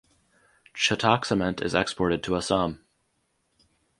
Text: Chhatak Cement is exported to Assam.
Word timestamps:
Chhatak 0.73 1.25
Cement 1.25 1.61
is 1.61 1.75
exported 1.75 2.23
to 2.23 2.35
Assam. 2.35 2.83